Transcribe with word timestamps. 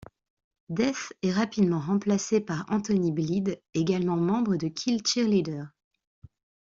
Deth 0.69 1.13
est 1.21 1.31
rapidement 1.31 1.79
remplacé 1.79 2.39
par 2.41 2.65
Anthony 2.69 3.11
Bleed, 3.11 3.61
également 3.75 4.17
membre 4.17 4.55
de 4.57 4.67
Kill 4.67 5.05
Cheerleader. 5.05 5.67